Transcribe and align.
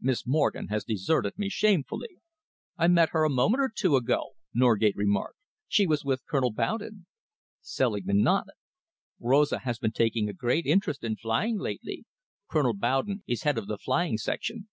Miss 0.00 0.26
Morgen 0.26 0.66
has 0.66 0.82
deserted 0.82 1.38
me 1.38 1.48
shamefully." 1.48 2.18
"I 2.76 2.88
met 2.88 3.10
her 3.10 3.22
a 3.22 3.30
moment 3.30 3.60
or 3.60 3.70
two 3.72 3.94
ago," 3.94 4.30
Norgate 4.52 4.96
remarked. 4.96 5.38
"She 5.68 5.86
was 5.86 6.04
with 6.04 6.26
Colonel 6.26 6.50
Bowden." 6.52 7.06
Selingman 7.60 8.20
nodded. 8.20 8.54
"Rosa 9.20 9.60
has 9.60 9.78
been 9.78 9.92
taking 9.92 10.28
a 10.28 10.32
great 10.32 10.66
interest 10.66 11.04
in 11.04 11.14
flying 11.14 11.56
lately. 11.60 12.04
Colonel 12.50 12.74
Bowden 12.74 13.22
is 13.28 13.44
head 13.44 13.58
of 13.58 13.68
the 13.68 13.78
Flying 13.78 14.18
Section. 14.18 14.66